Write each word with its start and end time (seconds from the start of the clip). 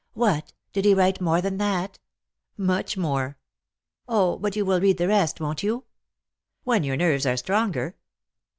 "What! 0.25 0.51
Did 0.73 0.85
he 0.85 0.95
write 0.95 1.21
more 1.21 1.41
than 1.41 1.57
that?"" 1.59 1.99
Much 2.57 2.97
more."" 2.97 3.37
0, 4.11 4.37
but 4.39 4.55
you 4.55 4.65
will 4.65 4.81
read 4.81 4.97
the 4.97 5.07
rest, 5.07 5.39
won't 5.39 5.61
you 5.61 5.81
P 5.81 5.85
""When 6.63 6.83
your 6.83 6.97
nerves 6.97 7.27
are 7.27 7.37
stronger." 7.37 7.95